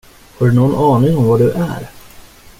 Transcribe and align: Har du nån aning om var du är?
Har 0.39 0.45
du 0.47 0.53
nån 0.53 0.75
aning 0.75 1.17
om 1.17 1.27
var 1.27 1.37
du 1.37 1.51
är? 1.51 1.89